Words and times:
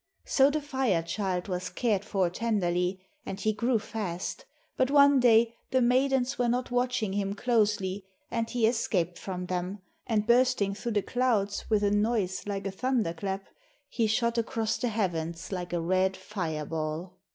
So 0.25 0.49
the 0.49 0.63
Fire 0.63 1.03
child 1.03 1.47
was 1.47 1.69
cared 1.69 2.03
for 2.03 2.27
tenderly, 2.31 2.99
and 3.23 3.39
he 3.39 3.53
grew 3.53 3.77
fast; 3.77 4.45
but 4.75 4.89
one 4.89 5.19
day 5.19 5.53
the 5.69 5.79
maidens 5.79 6.39
were 6.39 6.47
not 6.49 6.71
watching 6.71 7.13
him 7.13 7.35
closely, 7.35 8.03
and 8.31 8.49
he 8.49 8.65
escaped 8.65 9.19
from 9.19 9.45
them, 9.45 9.77
and 10.07 10.25
bursting 10.25 10.73
through 10.73 10.93
the 10.93 11.03
clouds 11.03 11.69
with 11.69 11.83
a 11.83 11.91
noise 11.91 12.47
like 12.47 12.65
a 12.65 12.71
thunder 12.71 13.13
clap, 13.13 13.45
he 13.89 14.07
shot 14.07 14.39
across 14.39 14.77
the 14.77 14.89
heavens 14.89 15.51
like 15.51 15.71
a 15.71 15.79
red 15.79 16.17
fire 16.17 16.65
ball. 16.65 17.19